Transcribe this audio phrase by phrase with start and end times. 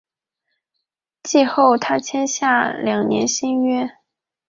[1.21, 3.87] 季后他签下两年新约。